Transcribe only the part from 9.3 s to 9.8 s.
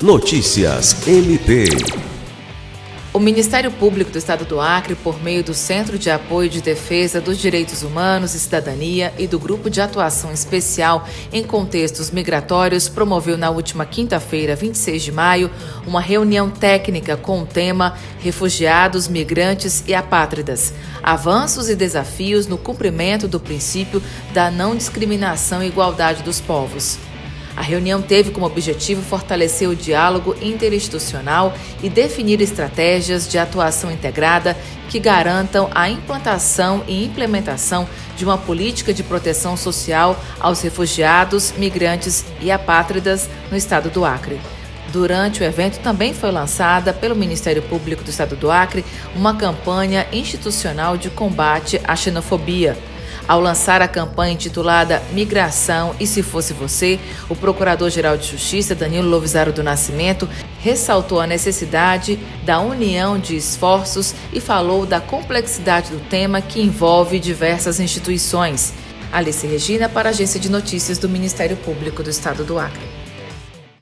Grupo de